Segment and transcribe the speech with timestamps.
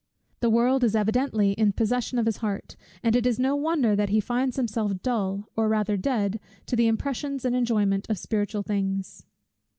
[0.39, 4.09] The world is evidently in possession of his heart, and it is no wonder that
[4.09, 9.27] he finds himself dull, or rather dead, to the impression and enjoyment of spiritual things.